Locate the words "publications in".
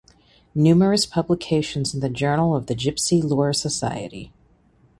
1.05-1.99